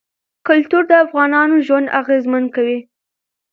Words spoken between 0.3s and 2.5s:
کلتور د افغانانو ژوند اغېزمن